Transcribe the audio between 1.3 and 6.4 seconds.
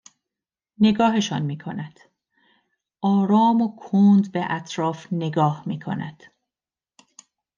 میکند آرام و کند به اطراف نگاه میکند